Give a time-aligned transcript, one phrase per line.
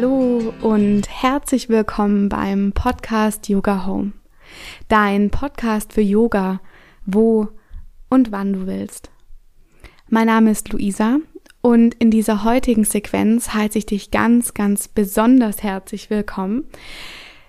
[0.00, 4.12] Hallo und herzlich willkommen beim Podcast Yoga Home.
[4.86, 6.60] Dein Podcast für Yoga,
[7.04, 7.48] wo
[8.08, 9.10] und wann du willst.
[10.08, 11.16] Mein Name ist Luisa
[11.62, 16.68] und in dieser heutigen Sequenz heiße ich dich ganz, ganz besonders herzlich willkommen.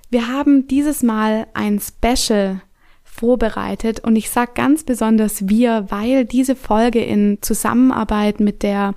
[0.09, 2.63] Wir haben dieses Mal ein Special
[3.03, 8.95] vorbereitet und ich sage ganz besonders wir, weil diese Folge in Zusammenarbeit mit der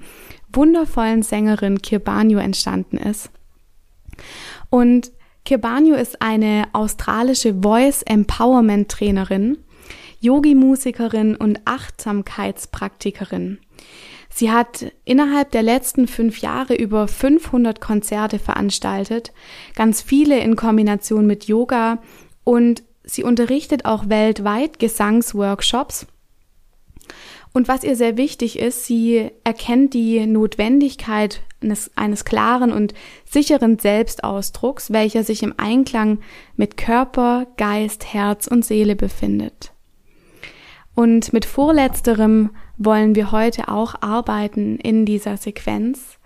[0.51, 3.31] wundervollen Sängerin Kirbanio entstanden ist.
[4.71, 5.13] Und
[5.45, 9.59] Kirbanio ist eine australische Voice Empowerment Trainerin,
[10.21, 13.59] Yogi-Musikerin und Achtsamkeitspraktikerin.
[14.31, 19.33] Sie hat innerhalb der letzten fünf Jahre über 500 Konzerte veranstaltet,
[19.75, 21.99] ganz viele in Kombination mit Yoga
[22.45, 26.07] und sie unterrichtet auch weltweit Gesangsworkshops.
[27.53, 33.79] Und was ihr sehr wichtig ist, sie erkennt die Notwendigkeit eines, eines klaren und sicheren
[33.79, 36.19] Selbstausdrucks, welcher sich im Einklang
[36.57, 39.73] mit Körper, Geist, Herz und Seele befindet.
[40.95, 46.19] Und mit vorletzterem wollen wir heute auch arbeiten in dieser Sequenz.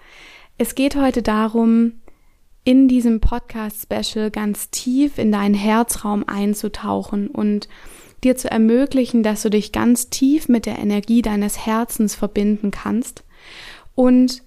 [0.58, 2.00] Es geht heute darum,
[2.64, 7.68] in diesem Podcast-Special ganz tief in deinen Herzraum einzutauchen und
[8.24, 13.22] dir zu ermöglichen, dass du dich ganz tief mit der Energie deines Herzens verbinden kannst.
[13.94, 14.42] Und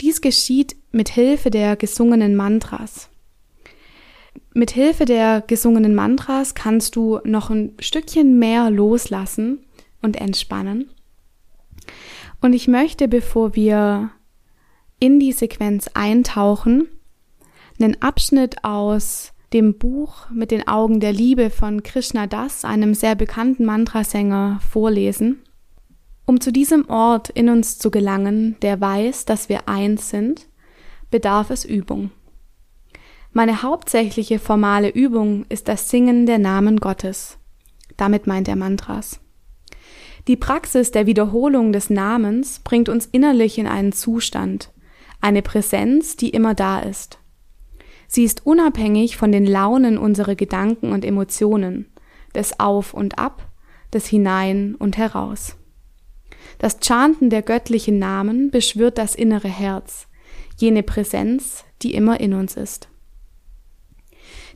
[0.00, 3.08] dies geschieht mit Hilfe der gesungenen Mantras.
[4.52, 9.64] Mit Hilfe der gesungenen Mantras kannst du noch ein Stückchen mehr loslassen
[10.02, 10.90] und entspannen.
[12.40, 14.10] Und ich möchte, bevor wir
[14.98, 16.88] in die Sequenz eintauchen,
[17.80, 23.14] einen Abschnitt aus dem Buch mit den Augen der Liebe von Krishna Das, einem sehr
[23.14, 25.43] bekannten Mantrasänger, vorlesen.
[26.26, 30.46] Um zu diesem Ort in uns zu gelangen, der weiß, dass wir eins sind,
[31.10, 32.10] bedarf es Übung.
[33.32, 37.38] Meine hauptsächliche formale Übung ist das Singen der Namen Gottes.
[37.96, 39.20] Damit meint er Mantras.
[40.26, 44.72] Die Praxis der Wiederholung des Namens bringt uns innerlich in einen Zustand,
[45.20, 47.18] eine Präsenz, die immer da ist.
[48.06, 51.92] Sie ist unabhängig von den Launen unserer Gedanken und Emotionen,
[52.34, 53.50] des Auf und Ab,
[53.92, 55.56] des Hinein und Heraus.
[56.64, 60.08] Das Chanten der göttlichen Namen beschwört das innere Herz,
[60.56, 62.88] jene Präsenz, die immer in uns ist.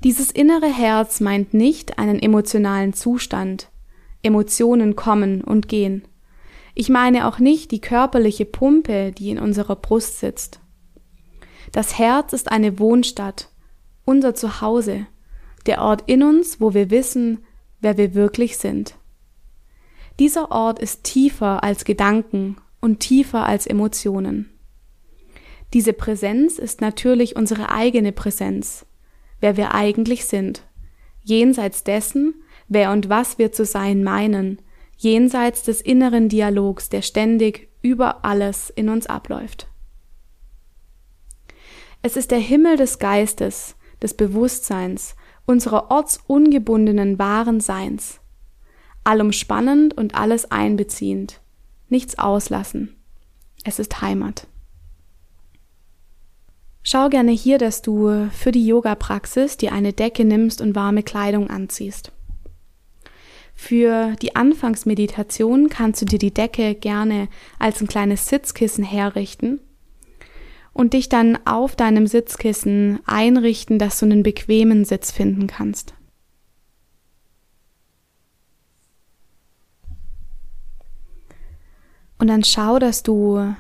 [0.03, 3.69] Dieses innere Herz meint nicht einen emotionalen Zustand,
[4.23, 6.09] Emotionen kommen und gehen.
[6.75, 10.61] Ich meine auch nicht die körperliche Pumpe, die in unserer Brust sitzt.
[11.73, 13.51] Das Herz ist eine Wohnstadt,
[14.07, 15.07] unser Zuhause,
[15.67, 17.45] der Ort in uns, wo wir wissen,
[17.83, 18.98] wer wir wirklich sind.
[20.19, 24.51] Dieser Ort ist tiefer als Gedanken und tiefer als Emotionen.
[25.75, 28.87] Diese Präsenz ist natürlich unsere eigene Präsenz,
[29.41, 30.63] wer wir eigentlich sind,
[31.23, 32.35] jenseits dessen,
[32.69, 34.61] wer und was wir zu sein meinen,
[34.97, 39.69] jenseits des inneren Dialogs, der ständig über alles in uns abläuft.
[42.03, 45.15] Es ist der Himmel des Geistes, des Bewusstseins,
[45.47, 48.21] unserer ortsungebundenen wahren Seins,
[49.05, 51.41] allumspannend und alles einbeziehend,
[51.89, 52.97] nichts auslassen.
[53.65, 54.47] Es ist Heimat.
[56.83, 61.51] Schau gerne hier, dass du für die Yoga-Praxis dir eine Decke nimmst und warme Kleidung
[61.51, 62.13] anziehst.
[63.55, 67.29] Für die Anfangsmeditation kannst du dir die Decke gerne
[67.59, 69.61] als ein kleines Sitzkissen herrichten
[70.73, 75.93] und dich dann auf deinem Sitzkissen einrichten, dass du einen bequemen Sitz finden kannst.
[82.19, 83.55] Und dann schau, dass du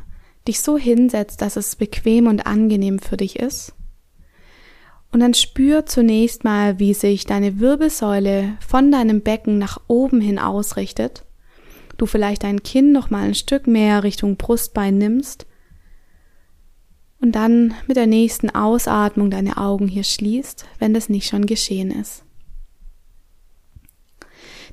[0.47, 3.75] dich so hinsetzt, dass es bequem und angenehm für dich ist.
[5.11, 10.39] Und dann spür zunächst mal, wie sich deine Wirbelsäule von deinem Becken nach oben hin
[10.39, 11.25] ausrichtet.
[11.97, 15.47] Du vielleicht dein Kinn noch mal ein Stück mehr Richtung Brustbein nimmst
[17.21, 21.91] und dann mit der nächsten Ausatmung deine Augen hier schließt, wenn das nicht schon geschehen
[21.91, 22.25] ist.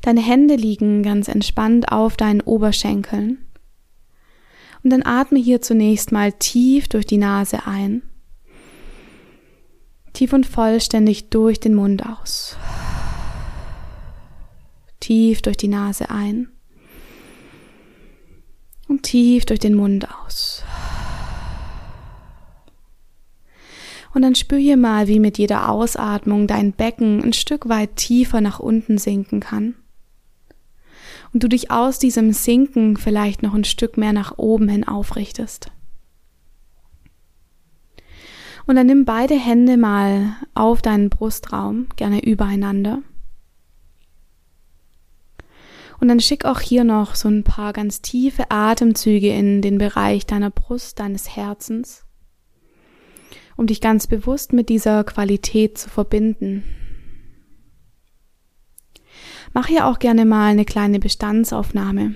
[0.02, 3.45] Deine Hände liegen ganz entspannt auf deinen Oberschenkeln.
[4.86, 8.04] Und dann atme hier zunächst mal tief durch die Nase ein
[10.14, 12.56] Tief und vollständig durch den Mund aus.
[15.02, 16.48] Tief durch die Nase ein.
[18.88, 20.64] Und tief durch den Mund aus.
[24.14, 28.40] Und dann spür hier mal, wie mit jeder Ausatmung dein Becken ein Stück weit tiefer
[28.40, 29.76] nach unten sinken kann.
[31.36, 35.70] Und du dich aus diesem Sinken vielleicht noch ein Stück mehr nach oben hin aufrichtest.
[38.66, 43.02] Und dann nimm beide Hände mal auf deinen Brustraum, gerne übereinander.
[46.00, 50.26] Und dann schick auch hier noch so ein paar ganz tiefe Atemzüge in den Bereich
[50.26, 52.06] deiner Brust, deines Herzens,
[53.58, 56.64] um dich ganz bewusst mit dieser Qualität zu verbinden.
[59.56, 62.14] Mach hier auch gerne mal eine kleine Bestandsaufnahme.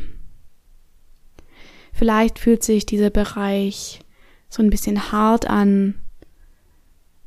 [1.94, 4.02] Vielleicht fühlt sich dieser Bereich
[4.50, 5.96] so ein bisschen hart an,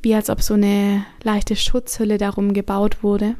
[0.02, 3.36] wie als ob so eine leichte Schutzhülle darum gebaut wurde.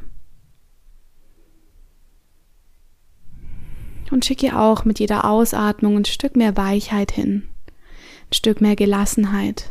[4.09, 9.69] Und schicke auch mit jeder Ausatmung ein Stück mehr Weichheit hin, ein Stück mehr Gelassenheit.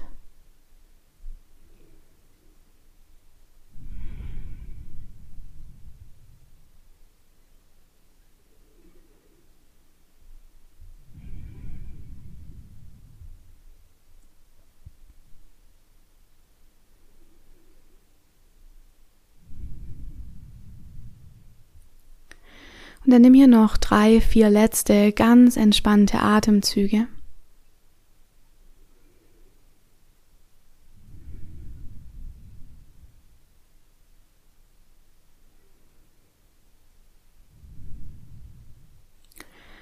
[23.05, 27.09] Und dann nimm hier noch drei, vier letzte ganz entspannte Atemzüge.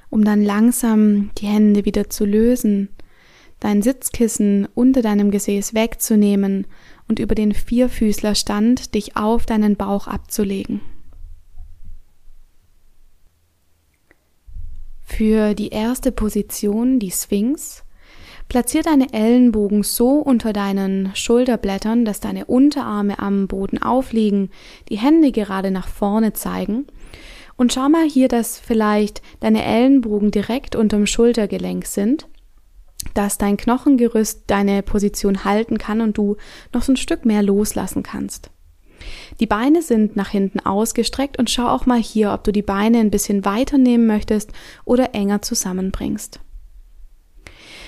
[0.08, 2.88] Um dann langsam die Hände wieder zu lösen,
[3.60, 6.66] dein Sitzkissen unter deinem Gesäß wegzunehmen
[7.06, 10.80] und über den Vierfüßlerstand dich auf deinen Bauch abzulegen.
[15.12, 17.84] Für die erste Position, die Sphinx,
[18.48, 24.50] platzier deine Ellenbogen so unter deinen Schulterblättern, dass deine Unterarme am Boden aufliegen,
[24.88, 26.86] die Hände gerade nach vorne zeigen.
[27.56, 32.26] Und schau mal hier, dass vielleicht deine Ellenbogen direkt unterm Schultergelenk sind,
[33.12, 36.36] dass dein Knochengerüst deine Position halten kann und du
[36.72, 38.50] noch so ein Stück mehr loslassen kannst.
[39.40, 42.98] Die Beine sind nach hinten ausgestreckt und schau auch mal hier, ob du die Beine
[42.98, 44.52] ein bisschen weiter nehmen möchtest
[44.84, 46.40] oder enger zusammenbringst.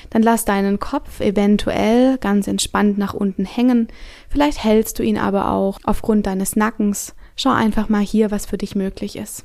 [0.08, 3.88] Dann lass deinen Kopf eventuell ganz entspannt nach unten hängen.
[4.28, 7.14] Vielleicht hältst du ihn aber auch aufgrund deines Nackens.
[7.36, 9.44] Schau einfach mal hier, was für dich möglich ist.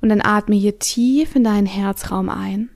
[0.00, 2.70] Und dann atme hier tief in deinen Herzraum ein.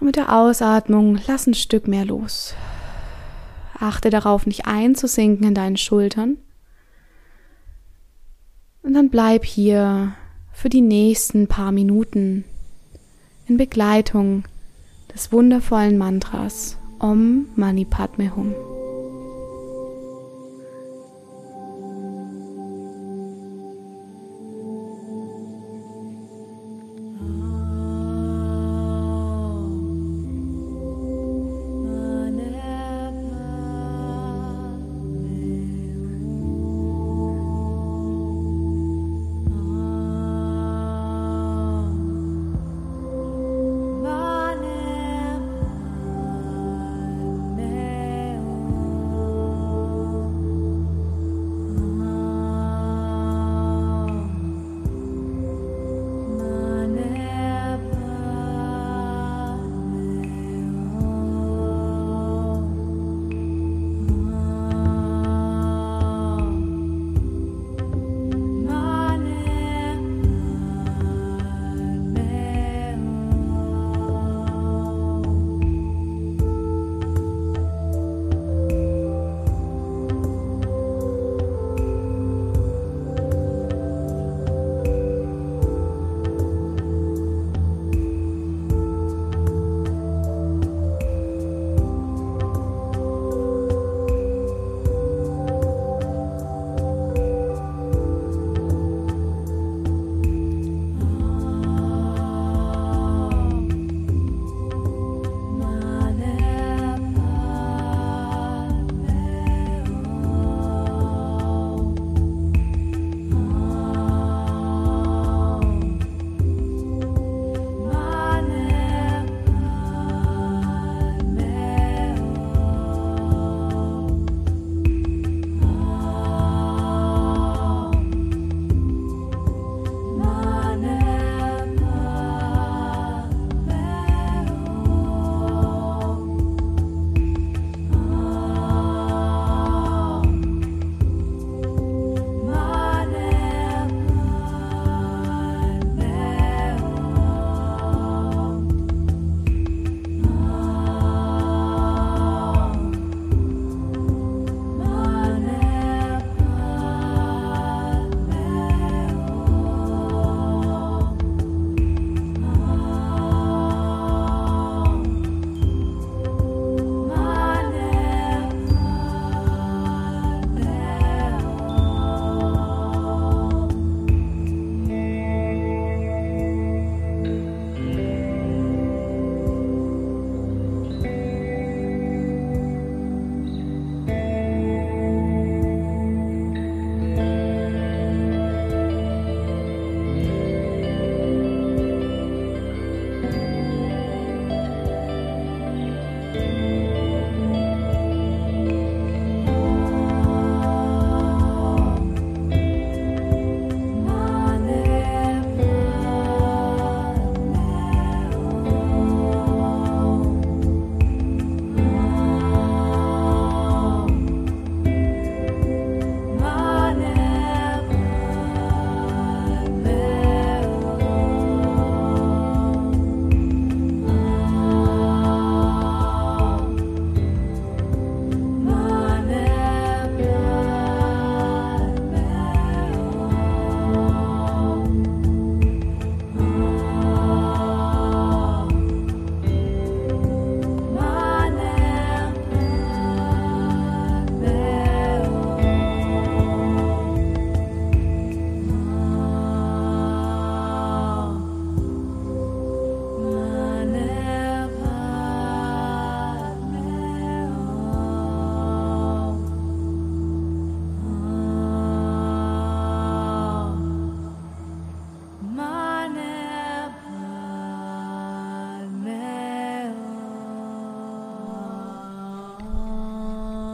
[0.00, 2.54] Und mit der Ausatmung lass ein Stück mehr los.
[3.80, 6.36] Achte darauf, nicht einzusinken in deinen Schultern.
[8.82, 10.14] Und dann bleib hier
[10.52, 12.44] für die nächsten paar Minuten
[13.46, 14.44] in Begleitung
[15.14, 18.54] des wundervollen Mantras Om Mani Padme Hum.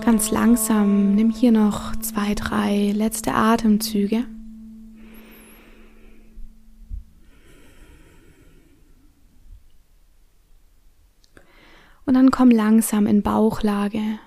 [0.04, 4.25] Ganz langsam nimm hier noch zwei, drei letzte Atemzüge.
[12.04, 14.18] Und dann komm langsam in Bauchlage.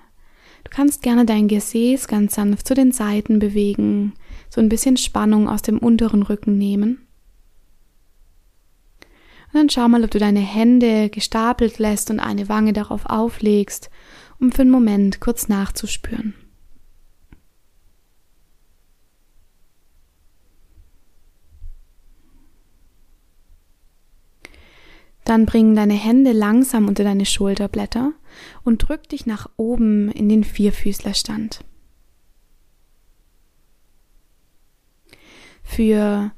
[0.64, 4.14] Du kannst gerne dein Gesäß ganz sanft zu den Seiten bewegen,
[4.50, 7.07] so ein bisschen Spannung aus dem unteren Rücken nehmen.
[9.48, 13.90] Und dann schau mal, ob du deine Hände gestapelt lässt und eine Wange darauf auflegst,
[14.40, 16.34] um für einen Moment kurz nachzuspüren.
[25.28, 28.14] Dann bring deine Hände langsam unter deine Schulterblätter
[28.64, 31.66] und drück dich nach oben in den Vierfüßlerstand.
[35.64, 36.32] Für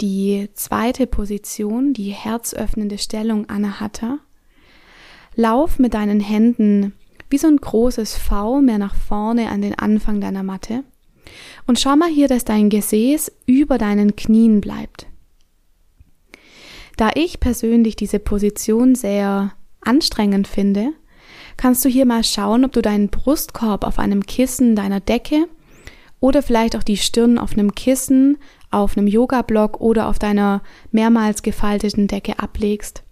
[0.00, 4.18] die zweite Position, die herzöffnende Stellung Anahata,
[5.34, 6.94] lauf mit deinen Händen
[7.28, 10.84] wie so ein großes V mehr nach vorne an den Anfang deiner Matte
[11.66, 15.06] und schau mal hier, dass dein Gesäß über deinen Knien bleibt.
[16.96, 20.92] Da ich persönlich diese Position sehr anstrengend finde,
[21.56, 25.46] kannst du hier mal schauen, ob du deinen Brustkorb auf einem Kissen deiner Decke
[26.18, 28.38] oder vielleicht auch die Stirn auf einem Kissen,
[28.70, 30.62] auf einem Yoga-Block oder auf deiner
[30.92, 33.02] mehrmals gefalteten Decke ablegst,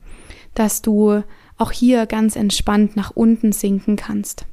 [0.54, 1.22] dass du
[1.56, 4.46] auch hier ganz entspannt nach unten sinken kannst.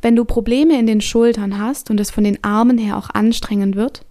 [0.00, 3.74] Wenn du Probleme in den Schultern hast und es von den Armen her auch anstrengend
[3.74, 4.06] wird,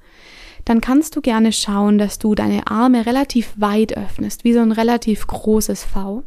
[0.65, 4.74] dann kannst du gerne schauen, dass du deine Arme relativ weit öffnest, wie so ein
[4.74, 6.24] relativ großes V.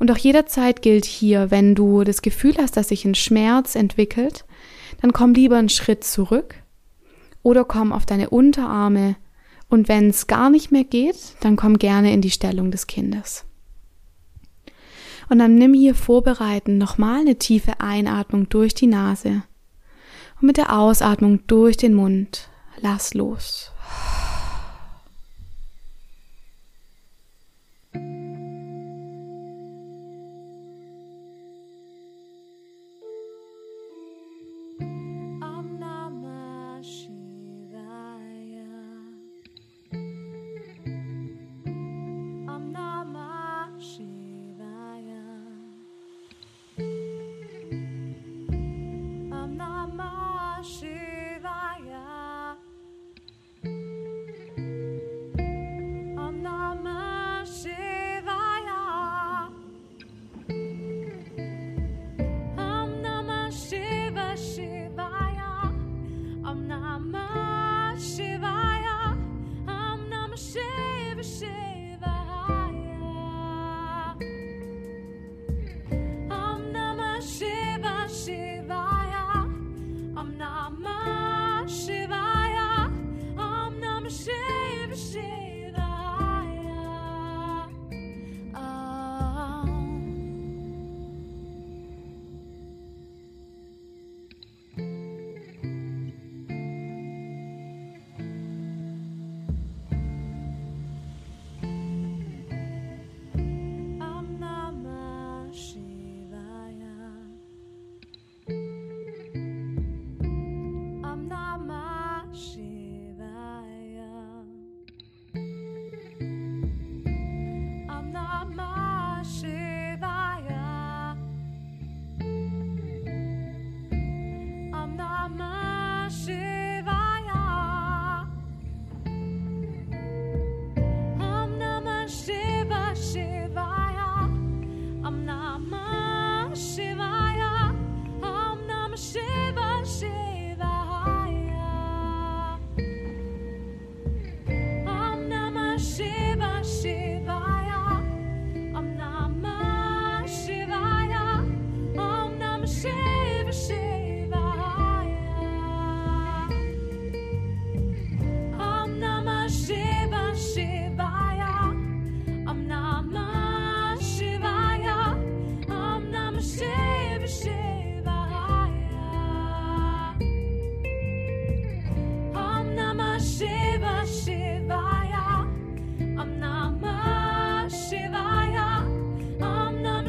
[0.00, 4.44] Und auch jederzeit gilt hier, wenn du das Gefühl hast, dass sich ein Schmerz entwickelt,
[5.00, 6.56] dann komm lieber einen Schritt zurück
[7.48, 9.16] oder komm auf deine Unterarme
[9.70, 13.46] und wenn es gar nicht mehr geht, dann komm gerne in die Stellung des Kindes.
[15.30, 19.44] Und dann nimm hier vorbereiten nochmal eine tiefe Einatmung durch die Nase
[20.40, 22.50] und mit der Ausatmung durch den Mund
[22.82, 23.72] lass los.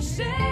[0.02, 0.49] say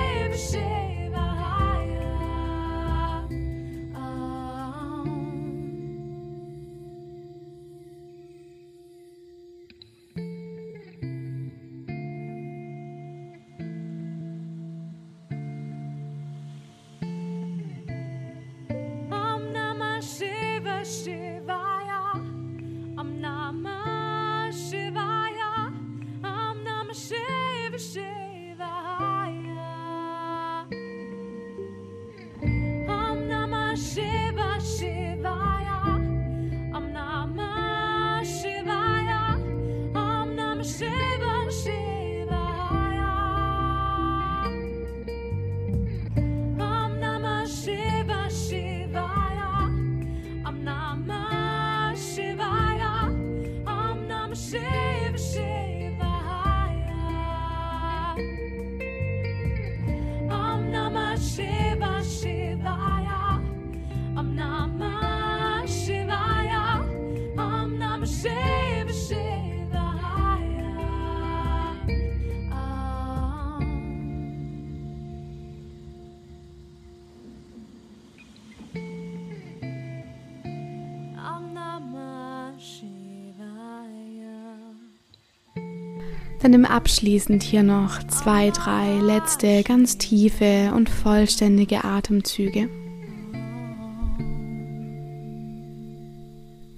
[86.40, 92.70] Dann nimm abschließend hier noch zwei, drei letzte ganz tiefe und vollständige Atemzüge.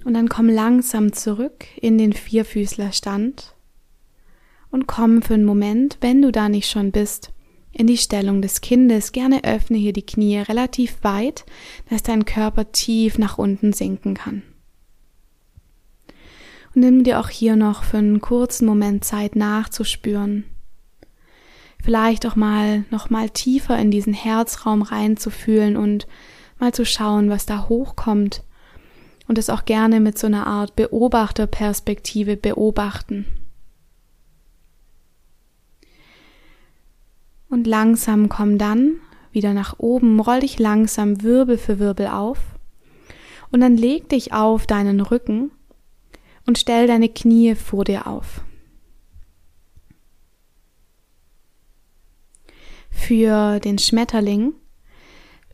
[0.04, 3.54] Und dann komm langsam zurück in den Vierfüßlerstand
[4.70, 7.32] und komm für einen Moment, wenn du da nicht schon bist,
[7.72, 9.12] in die Stellung des Kindes.
[9.12, 11.44] Gerne öffne hier die Knie relativ weit,
[11.90, 14.42] dass dein Körper tief nach unten sinken kann.
[16.74, 20.44] Und nimm dir auch hier noch für einen kurzen Moment Zeit nachzuspüren.
[21.82, 26.06] Vielleicht auch mal noch mal tiefer in diesen Herzraum reinzufühlen und
[26.58, 28.42] mal zu schauen, was da hochkommt
[29.26, 33.26] und es auch gerne mit so einer Art Beobachterperspektive beobachten.
[37.48, 38.96] Und langsam komm dann
[39.32, 42.38] wieder nach oben, roll dich langsam Wirbel für Wirbel auf
[43.50, 45.50] und dann leg dich auf deinen Rücken
[46.46, 48.42] und stell deine Knie vor dir auf.
[52.90, 54.52] Für den Schmetterling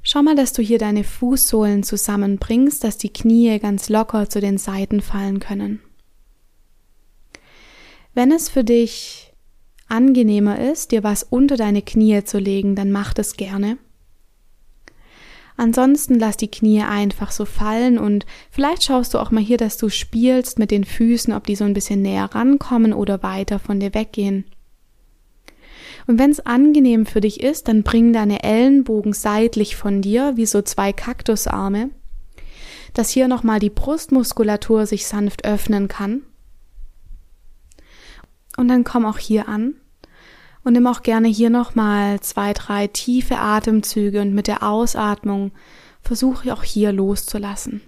[0.02, 4.58] schau mal, dass du hier deine Fußsohlen zusammenbringst, dass die Knie ganz locker zu den
[4.58, 5.80] Seiten fallen können.
[8.14, 9.32] Wenn es für dich
[9.88, 13.78] angenehmer ist, dir was unter deine Knie zu legen, dann mach das gerne.
[15.56, 19.78] Ansonsten lass die Knie einfach so fallen und vielleicht schaust du auch mal hier, dass
[19.78, 23.80] du spielst mit den Füßen, ob die so ein bisschen näher rankommen oder weiter von
[23.80, 24.44] dir weggehen.
[26.06, 30.46] Und wenn es angenehm für dich ist, dann bring deine Ellenbogen seitlich von dir, wie
[30.46, 31.90] so zwei Kaktusarme,
[32.92, 36.22] dass hier nochmal die Brustmuskulatur sich sanft öffnen kann
[38.56, 39.74] und dann komm auch hier an
[40.66, 45.52] und nimm auch gerne hier nochmal zwei, drei tiefe Atemzüge und mit der Ausatmung
[46.02, 47.82] versuche auch hier loszulassen.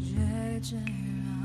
[0.00, 1.37] 越真让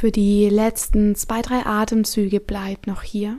[0.00, 3.38] Für die letzten zwei, drei Atemzüge bleib noch hier.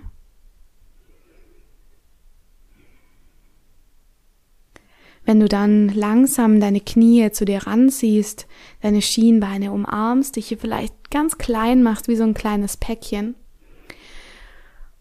[5.25, 8.45] Wenn du dann langsam deine Knie zu dir ranziehst,
[8.79, 13.33] deine Schienbeine umarmst, dich hier vielleicht ganz klein machst wie so ein kleines Päckchen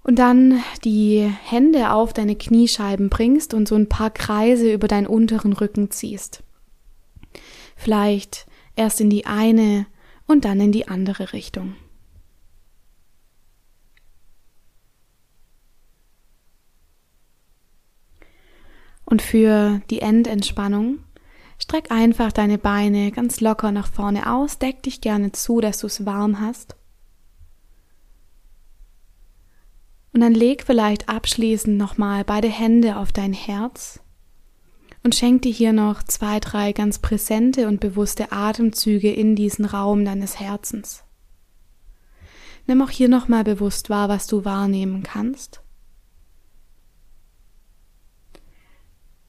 [0.02, 5.06] und dann die Hände auf deine Kniescheiben bringst und so ein paar Kreise über deinen
[5.06, 6.42] unteren Rücken ziehst.
[7.76, 8.46] Vielleicht
[8.76, 9.84] erst in die eine
[10.30, 11.74] und dann in die andere Richtung.
[19.04, 21.00] Und für die Endentspannung
[21.58, 25.88] streck einfach deine Beine ganz locker nach vorne aus, deck dich gerne zu, dass du
[25.88, 26.76] es warm hast.
[30.12, 34.00] Und dann leg vielleicht abschließend nochmal beide Hände auf dein Herz
[35.02, 40.04] und schenk dir hier noch zwei, drei ganz präsente und bewusste Atemzüge in diesen Raum
[40.04, 41.04] deines Herzens.
[42.66, 45.62] Nimm auch hier nochmal bewusst wahr, was du wahrnehmen kannst.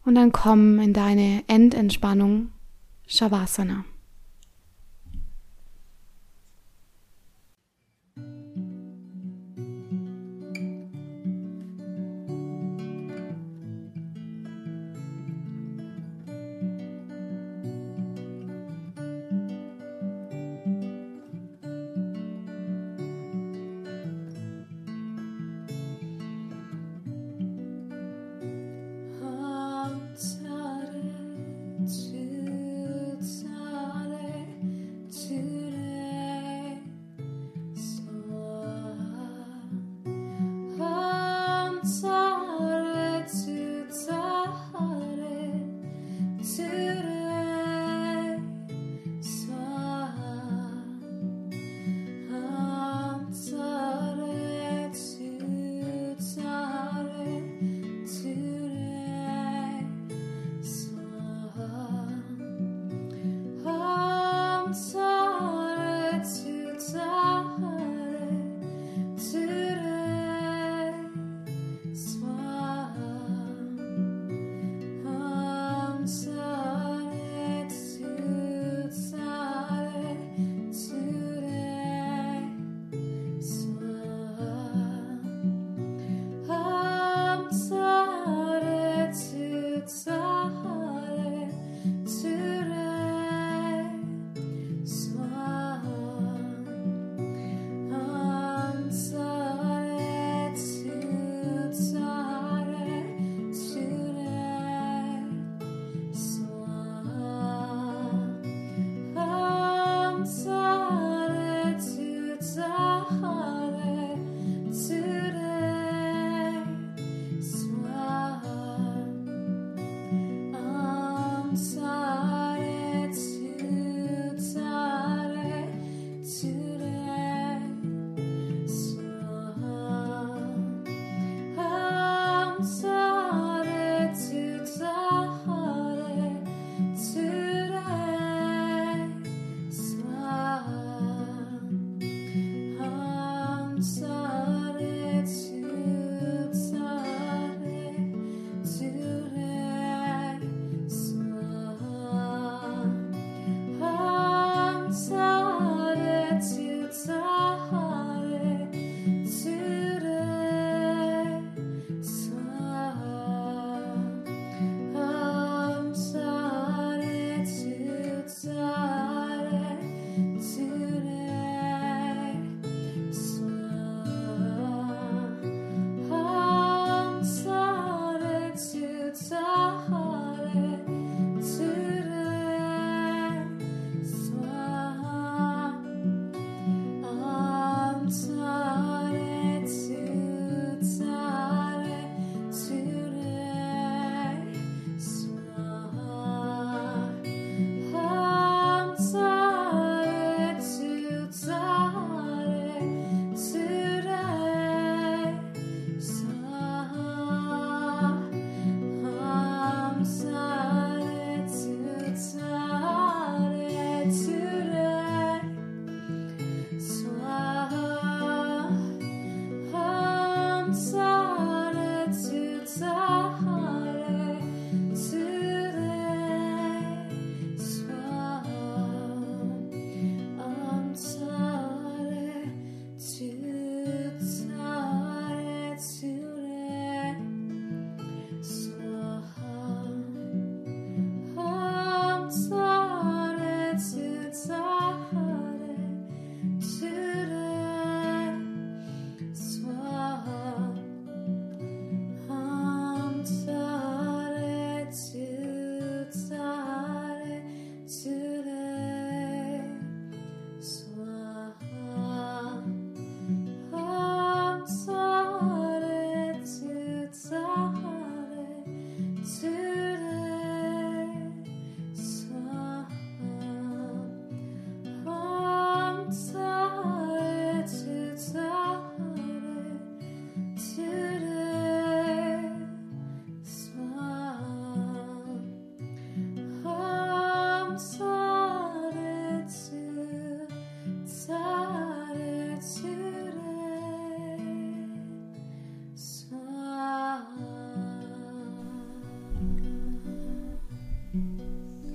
[0.03, 2.51] Und dann komm in deine Endentspannung
[3.07, 3.85] Shavasana.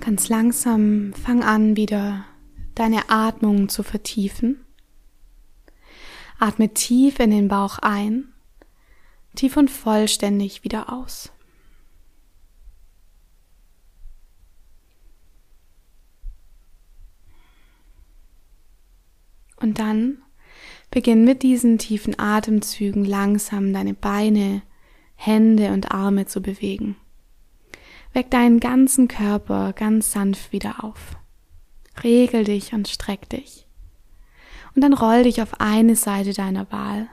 [0.06, 2.26] Ganz langsam fang an, wieder
[2.76, 4.64] deine Atmung zu vertiefen.
[6.38, 8.28] Atme tief in den Bauch ein,
[9.34, 11.32] tief und vollständig wieder aus.
[19.56, 20.18] Und dann
[20.92, 24.62] beginn mit diesen tiefen Atemzügen langsam deine Beine,
[25.16, 26.94] Hände und Arme zu bewegen.
[28.16, 31.18] Weck deinen ganzen Körper ganz sanft wieder auf.
[32.02, 33.66] Regel dich und streck dich.
[34.74, 37.08] Und dann roll dich auf eine Seite deiner Wahl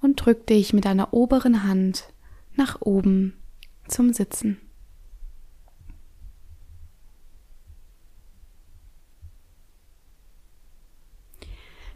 [0.00, 2.12] und drück dich mit deiner oberen Hand
[2.56, 3.34] nach oben
[3.86, 4.60] zum Sitzen.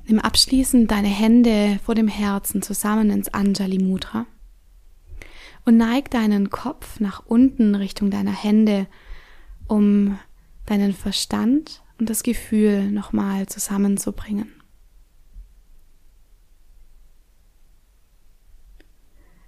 [0.07, 4.27] Nimm abschließend deine Hände vor dem Herzen zusammen ins Anjali Mudra
[5.71, 8.89] und neig deinen Kopf nach unten Richtung deiner Hände,
[9.69, 10.19] um
[10.67, 14.51] deinen Verstand und das Gefühl nochmal zusammenzubringen.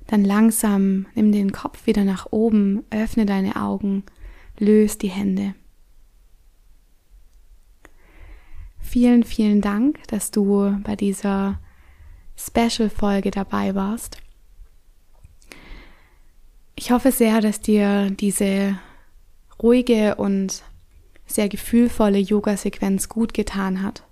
[0.07, 4.05] Dann langsam nimm den Kopf wieder nach oben, öffne deine Augen,
[4.61, 5.57] löse die Hände.
[8.79, 11.59] Vielen, vielen Dank, dass du bei dieser
[12.37, 14.23] Special-Folge dabei warst.
[16.75, 18.77] Ich hoffe sehr, dass dir diese
[19.63, 20.65] ruhige und
[21.27, 24.03] sehr gefühlvolle Yoga-Sequenz gut getan hat.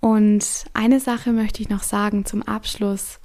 [0.00, 3.20] Und eine Sache möchte ich noch sagen zum Abschluss.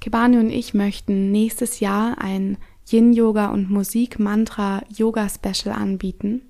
[0.00, 2.56] Kebani und ich möchten nächstes Jahr ein
[2.90, 6.42] Yin-Yoga und Musik-Mantra-Yoga-Special anbieten.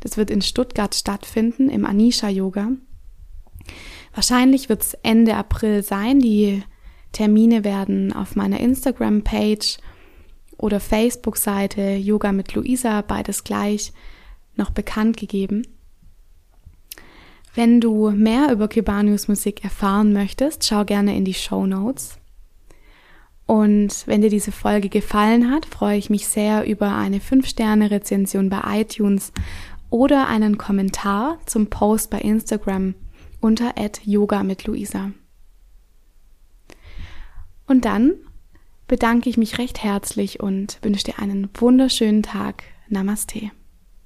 [0.00, 2.72] Das wird in Stuttgart stattfinden, im Anisha Yoga.
[4.12, 6.20] Wahrscheinlich wird es Ende April sein.
[6.20, 6.62] Die
[7.14, 9.78] Termine werden auf meiner Instagram-Page
[10.58, 13.92] oder Facebook-Seite Yoga mit Luisa, beides gleich,
[14.56, 15.66] noch bekannt gegeben.
[17.54, 22.18] Wenn du mehr über Kibanius Musik erfahren möchtest, schau gerne in die Show Notes.
[23.46, 28.80] Und wenn dir diese Folge gefallen hat, freue ich mich sehr über eine 5-Sterne-Rezension bei
[28.80, 29.32] iTunes
[29.90, 32.94] oder einen Kommentar zum Post bei Instagram
[33.40, 33.72] unter
[34.02, 35.12] Yoga mit Luisa.
[37.66, 38.14] Und dann
[38.86, 42.64] bedanke ich mich recht herzlich und wünsche dir einen wunderschönen Tag.
[42.88, 43.50] Namaste.